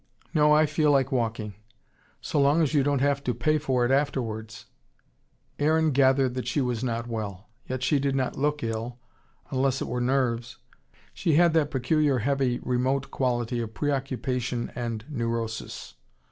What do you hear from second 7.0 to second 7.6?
well.